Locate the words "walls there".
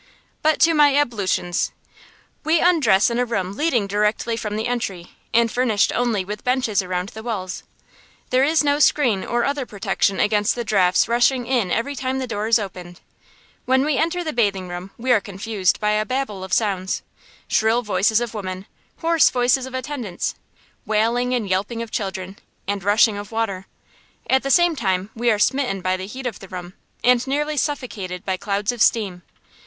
7.21-8.43